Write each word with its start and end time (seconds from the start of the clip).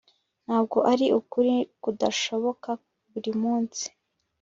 ntabwo 0.45 0.77
ari 0.91 1.05
ukuri 1.19 1.55
kudashoboka 1.83 2.69
buri 3.11 3.31
munsi 3.41 3.85